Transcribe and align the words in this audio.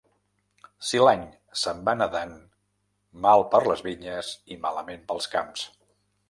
Si 0.91 1.01
l'any 1.01 1.25
se'n 1.63 1.83
va 1.89 1.93
nedant, 1.99 2.33
mal 3.27 3.45
per 3.53 3.61
les 3.69 3.85
vinyes 3.89 4.33
i 4.57 4.59
malament 4.65 5.07
pels 5.13 5.31
camps. 5.37 5.69